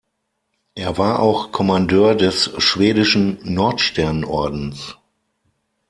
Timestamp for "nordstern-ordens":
3.43-4.97